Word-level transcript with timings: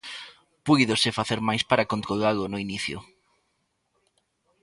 Púidose 0.65 1.09
facer 1.19 1.39
máis 1.47 1.63
para 1.69 1.89
controlalo 1.91 2.43
no 2.51 2.57
inicio. 2.65 2.97